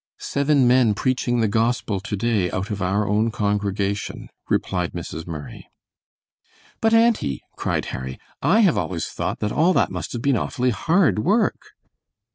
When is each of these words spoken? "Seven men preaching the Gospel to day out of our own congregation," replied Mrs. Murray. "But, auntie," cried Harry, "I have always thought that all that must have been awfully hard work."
"Seven 0.17 0.67
men 0.67 0.95
preaching 0.95 1.41
the 1.41 1.47
Gospel 1.47 1.99
to 1.99 2.15
day 2.17 2.49
out 2.49 2.71
of 2.71 2.81
our 2.81 3.07
own 3.07 3.29
congregation," 3.29 4.29
replied 4.49 4.93
Mrs. 4.93 5.27
Murray. 5.27 5.69
"But, 6.81 6.95
auntie," 6.95 7.43
cried 7.55 7.85
Harry, 7.93 8.17
"I 8.41 8.61
have 8.61 8.79
always 8.79 9.05
thought 9.09 9.37
that 9.41 9.51
all 9.51 9.73
that 9.73 9.91
must 9.91 10.13
have 10.13 10.21
been 10.23 10.37
awfully 10.37 10.71
hard 10.71 11.19
work." 11.19 11.61